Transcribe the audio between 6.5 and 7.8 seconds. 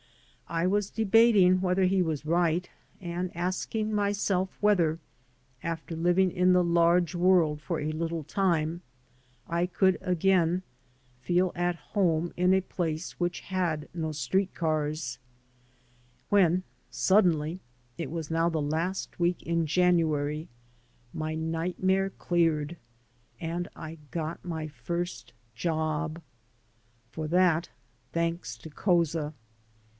the large world for